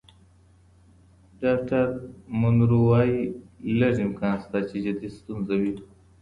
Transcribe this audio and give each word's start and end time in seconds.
ډاکټر 1.41 1.87
مونرو 2.39 2.79
وايي، 2.89 3.21
لږ 3.79 3.95
امکان 4.07 4.35
شته 4.43 4.59
چې 4.69 4.77
جدي 4.85 5.09
ستونزه 5.17 5.55
وي. 5.61 5.73